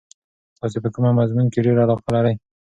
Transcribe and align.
تاسې 0.59 0.77
په 0.83 0.89
کوم 0.93 1.05
مضمون 1.19 1.47
کې 1.53 1.59
ډېره 1.65 1.79
علاقه 1.83 2.09
لرئ؟ 2.15 2.35